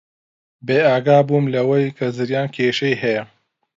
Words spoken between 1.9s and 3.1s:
کە زریان کێشەی